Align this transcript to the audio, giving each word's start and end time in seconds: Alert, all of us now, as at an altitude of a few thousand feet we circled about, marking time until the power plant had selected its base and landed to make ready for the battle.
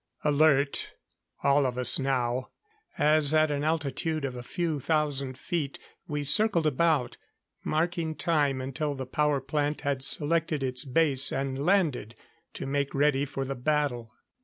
Alert, 0.23 0.93
all 1.43 1.63
of 1.67 1.77
us 1.77 1.99
now, 1.99 2.49
as 2.97 3.35
at 3.35 3.51
an 3.51 3.63
altitude 3.63 4.25
of 4.25 4.35
a 4.35 4.41
few 4.41 4.79
thousand 4.79 5.37
feet 5.37 5.77
we 6.07 6.23
circled 6.23 6.65
about, 6.65 7.17
marking 7.63 8.15
time 8.15 8.61
until 8.61 8.95
the 8.95 9.05
power 9.05 9.39
plant 9.39 9.81
had 9.81 10.03
selected 10.03 10.63
its 10.63 10.83
base 10.85 11.31
and 11.31 11.63
landed 11.63 12.15
to 12.55 12.65
make 12.65 12.95
ready 12.95 13.25
for 13.25 13.45
the 13.45 13.53
battle. 13.53 14.11